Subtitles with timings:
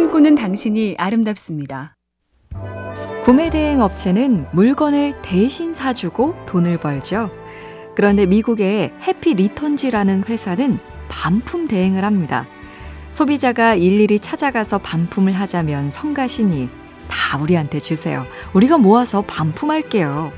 [0.00, 1.94] 꿈꾸는 당신이 아름답습니다.
[3.22, 7.30] 구매 대행 업체는 물건을 대신 사주고 돈을 벌죠.
[7.94, 10.78] 그런데 미국의 해피 리턴즈라는 회사는
[11.10, 12.48] 반품 대행을 합니다.
[13.10, 16.70] 소비자가 일일이 찾아가서 반품을 하자면 성가시니
[17.06, 18.24] 다 우리한테 주세요.
[18.54, 20.32] 우리가 모아서 반품할게요.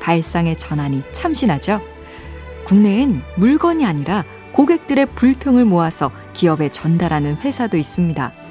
[0.00, 1.80] 발상의 전환이 참신하죠?
[2.64, 8.47] 국내엔 물건이 아니라 고객들의 불평을 모아서 기업에 전달하는 회사도 있습니다.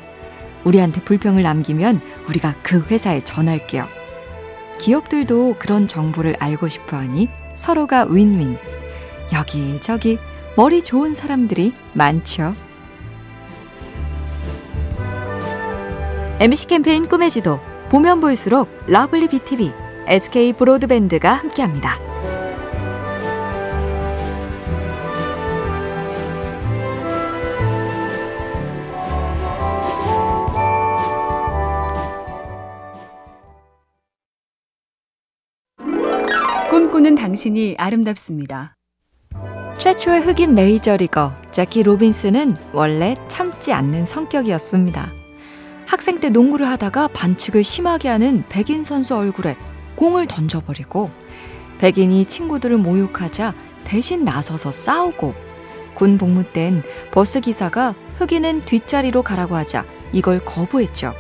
[0.64, 3.88] 우리한테 불평을 남기면 우리가 그 회사에 전할게요.
[4.80, 8.58] 기업들도 그런 정보를 알고 싶어 하니 서로가 윈윈.
[9.34, 10.20] 여기저기
[10.56, 12.56] 머리 좋은 사람들이 많죠.
[16.40, 19.72] MBC 캠페인 꿈의 지도 보면 볼수록 lovely BTV,
[20.08, 21.98] SK 브로드밴드가 함께합니다.
[37.08, 38.76] 꿈꾸는 당신이 아름답습니다.
[39.78, 45.14] 최초의 흑인 메이저리거 제키 로빈스는 원래 참지 않는 성격이었습니다.
[45.88, 49.56] 학생 때 농구를 하다가 반칙을 심하게 하는 백인 선수 얼굴에
[49.96, 51.10] 공을 던져버리고
[51.80, 53.54] 백인이 친구들을 모욕하자
[53.86, 55.34] 대신 나서서 싸우고
[55.94, 61.14] 군 복무 땐 버스 기사가 흑인은 뒷자리로 가라고 하자 이걸 거부했죠.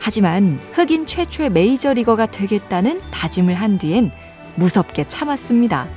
[0.00, 4.12] 하지만 흑인 최초의 메이저리거가 되겠다는 다짐을 한 뒤엔
[4.56, 5.88] 무섭게 참았습니다.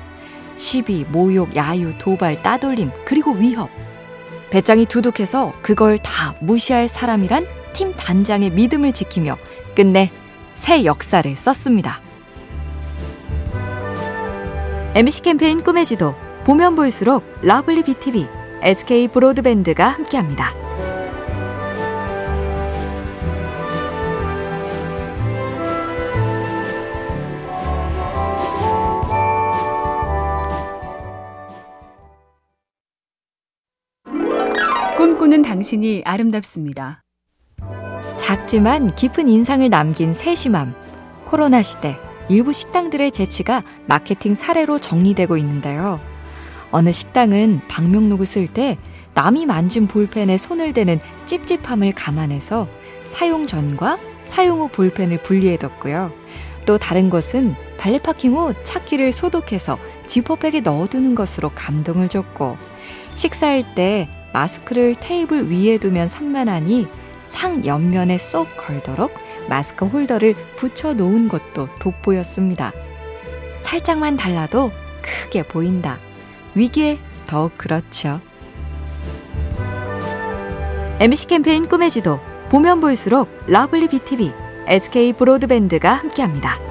[0.56, 3.70] 시비, 모욕, 야유, 도발, 따돌림, 그리고 위협.
[4.50, 9.38] 배짱이 두둑해서 그걸 다 무시할 사람이란 팀 단장의 믿음을 지키며
[9.76, 10.12] 끝내
[10.54, 12.02] 새 역사를 썼습니다.
[14.96, 16.16] MBC 캠페인 꿈의 지도
[16.46, 18.28] 보면 볼수록 lovely BTV,
[18.64, 20.69] SK 브로드밴드가 함께합니다.
[35.00, 37.04] 꿈꾸는 당신이 아름답습니다.
[38.18, 40.76] 작지만 깊은 인상을 남긴 세심함.
[41.24, 46.02] 코로나 시대 일부 식당들의 재치가 마케팅 사례로 정리되고 있는데요.
[46.72, 48.78] 어느 식당은 방명록을 쓸 때
[49.14, 52.68] 남이 만진 볼펜에 손을 대는 찝찝함을 감안해서
[53.08, 53.96] 사용 전과
[54.26, 56.12] 사용 후 볼펜을 분리해뒀고요.
[56.66, 62.58] 또 다른 곳은 발레 파킹 후 차키를 소독해서 지퍼백에 넣어두는 것으로 감동을 줬고
[63.16, 66.88] 식사할 때 마스크를 테이블 위에 두면 산만하니
[67.28, 69.14] 상 옆면에 쏙 걸도록
[69.48, 72.72] 마스크 홀더를 붙여 놓은 것도 돋보였습니다.
[73.60, 76.00] 살짝만 달라도 크게 보인다.
[76.56, 78.22] 위기에 더욱 그렇죠.
[81.00, 82.20] MBC 캠페인 꿈의 지도
[82.50, 84.34] 보면 볼수록 lovely BTV,
[84.68, 86.69] SK 브로드밴드가 함께합니다.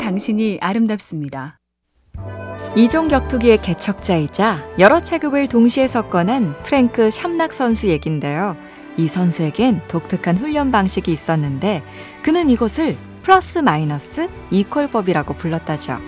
[0.00, 1.58] 당신이 아름답습니다.
[2.76, 8.56] 이종 격투기의 개척자이자 여러 체급을 동시에 석권한 프랭크 샴락 선수 얘긴데요.
[8.96, 11.82] 이 선수에겐 독특한 훈련 방식이 있었는데
[12.22, 15.98] 그는 이것을 플러스 마이너스 이퀄법이라고 불렀다죠.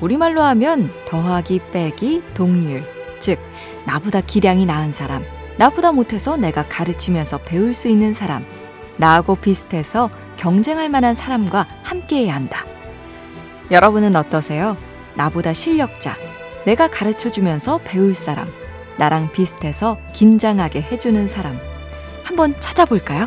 [0.00, 2.82] 우리말로 하면 더하기 빼기 동률,
[3.18, 3.38] 즉
[3.86, 5.24] 나보다 기량이 나은 사람,
[5.58, 8.44] 나보다 못해서 내가 가르치면서 배울 수 있는 사람,
[8.96, 12.67] 나하고 비슷해서 경쟁할 만한 사람과 함께해야 한다.
[13.70, 14.76] 여러분은 어떠세요?
[15.14, 16.16] 나보다 실력자,
[16.64, 18.48] 내가 가르쳐 주면서 배울 사람,
[18.98, 21.58] 나랑 비슷해서 긴장하게 해주는 사람.
[22.24, 23.26] 한번 찾아볼까요?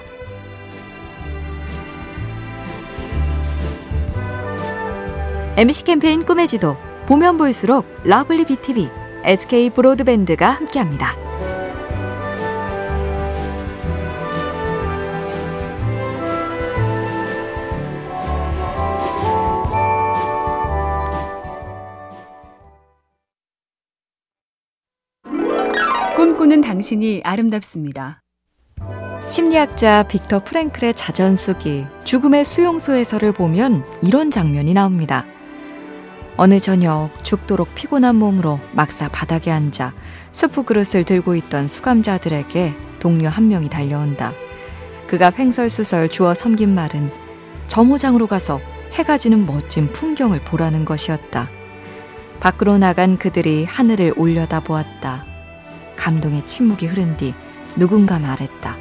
[5.57, 8.89] MBC 캠페인 꿈의 지도 보면 볼수록 lovely BTV,
[9.25, 11.30] SK 브로드밴드가 함께합니다.
[26.21, 28.21] 꿈꾸는 당신이 아름답습니다.
[29.27, 35.25] 심리학자 빅터 프랭클의 자전수기 죽음의 수용소에서를 보면 이런 장면이 나옵니다.
[36.37, 39.95] 어느 저녁 죽도록 피곤한 몸으로 막사 바닥에 앉아
[40.31, 44.31] 수프 그릇을 들고 있던 수감자들에게 동료 한 명이 달려온다.
[45.07, 47.09] 그가 횡설수설 주어 섬긴 말은
[47.65, 51.49] 점호장으로 가서 해가 지는 멋진 풍경을 보라는 것이었다.
[52.39, 55.30] 밖으로 나간 그들이 하늘을 올려다 보았다.
[56.01, 57.31] 감동의 침묵이 흐른 뒤
[57.77, 58.75] 누군가 말했다.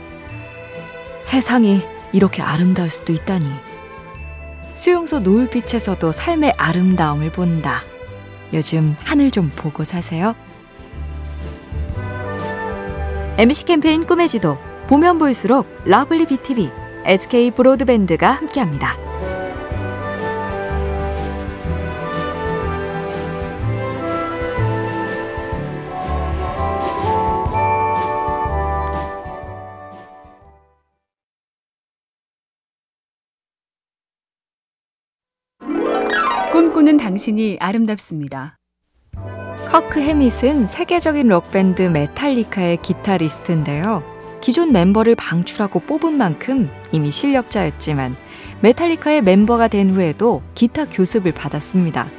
[1.21, 1.83] 세상이
[2.13, 3.47] 이렇게 아름다울 수도 있다니.
[4.75, 7.83] 수용소 노을빛에서도 삶의 아름다움을 본다.
[8.55, 10.35] 요즘 하늘 좀 보고 사세요.
[13.37, 14.57] MBC 캠페인 꿈의 지도
[14.89, 16.71] 보면 볼수록 lovely BTV,
[17.05, 19.10] SK 브로드밴드가 함께합니다.
[37.01, 38.59] 당신이 아름답습니다.
[39.69, 44.03] 커크 해밋은 세계적인 록밴드 메탈리카의 기타리스트인데요.
[44.43, 48.17] 기존 멤버를 방출하고 뽑은 만큼 이미 실력자였지만
[48.61, 52.11] 메탈리카의 멤버가 된 후에도 기타 교습을 받았습니다.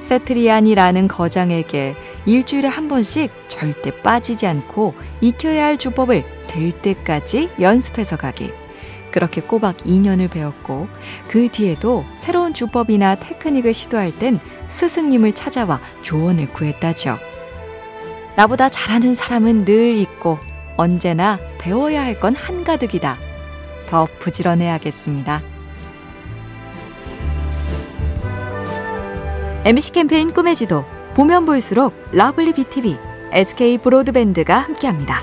[0.00, 1.94] 새트리아니라는 거장에게
[2.26, 8.59] 일주일에 한 번씩 절대 빠지지 않고 익혀야 할 주법을 될 때까지 연습해서 가기.
[9.10, 10.88] 그렇게 꼬박 2년을 배웠고
[11.28, 17.18] 그 뒤에도 새로운 주법이나 테크닉을 시도할 땐 스승님을 찾아와 조언을 구했다죠.
[18.36, 20.38] 나보다 잘하는 사람은 늘 있고
[20.76, 23.18] 언제나 배워야 할 건 한가득이다.
[23.88, 25.42] 더 부지런해야겠습니다.
[29.64, 30.84] MBC 캠페인 꿈의 지도
[31.14, 32.96] 보면 볼수록 lovely BTV,
[33.32, 35.22] SK 브로드밴드가 함께합니다.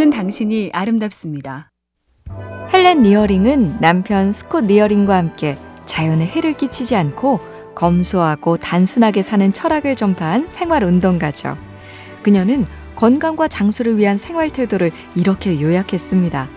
[0.00, 1.70] 꿈꾸는 당신이 아름답습니다.
[2.72, 7.38] 헬렌 니어링은 남편 스콧 니어링과 함께 자연에 해를 끼치지 않고
[7.74, 11.58] 검소하고 단순하게 사는 철학을 전파한 생활 운동가죠.
[12.22, 12.64] 그녀는
[12.96, 16.48] 건강과 장수를 위한 생활 태도를 이렇게 요약했습니다.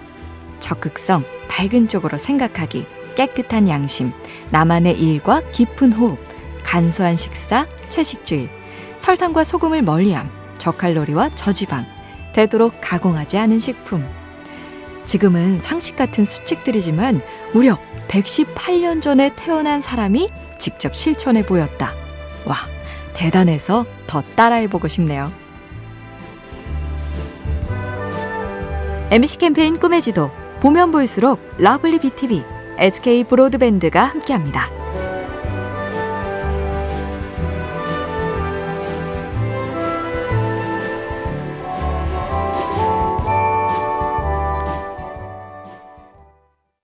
[0.60, 2.86] 적극성, 밝은 쪽으로 생각하기,
[3.16, 4.12] 깨끗한 양심,
[4.52, 6.18] 나만의 일과 깊은 호흡,
[6.64, 8.48] 간소한 식사, 채식주의,
[9.00, 10.26] 설탕과 소금을 멀리함,
[10.60, 12.03] 저칼로리와 저지방,
[12.34, 14.02] 되도록 가공하지 않은 식품.
[15.06, 17.22] 지금은 상식 같은 수칙들이지만
[17.54, 17.78] 무려
[18.08, 21.94] 118년 전에 태어난 사람이 직접 실천해 보였다.
[22.46, 22.58] 와,
[23.14, 25.32] 대단해서 더 따라해 보고 싶네요.
[29.12, 32.44] MBC 캠페인 꿈의 지도, 보면 볼수록 lovely BTV,
[32.80, 34.83] SK 브로드밴드가 함께합니다.